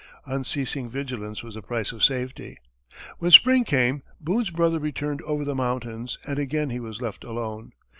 Unceasing 0.25 0.89
vigilance 0.89 1.43
was 1.43 1.53
the 1.53 1.61
price 1.61 1.91
of 1.91 2.03
safety. 2.03 2.57
When 3.19 3.29
spring 3.29 3.63
came, 3.63 4.01
Boone's 4.19 4.49
brother 4.49 4.79
returned 4.79 5.21
over 5.21 5.45
the 5.45 5.53
mountains, 5.53 6.17
and 6.25 6.39
again 6.39 6.71
he 6.71 6.79
was 6.79 7.01
left 7.01 7.23
alone. 7.23 7.73